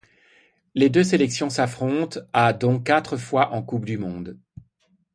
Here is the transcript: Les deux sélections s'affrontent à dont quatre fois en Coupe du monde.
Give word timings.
Les 0.73 0.89
deux 0.89 1.03
sélections 1.03 1.51
s'affrontent 1.51 2.17
à 2.33 2.53
dont 2.53 2.79
quatre 2.79 3.17
fois 3.17 3.51
en 3.53 3.61
Coupe 3.61 3.85
du 3.85 3.99
monde. 3.99 4.39